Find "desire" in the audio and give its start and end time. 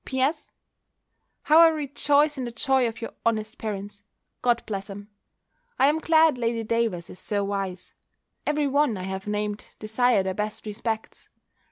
9.77-10.23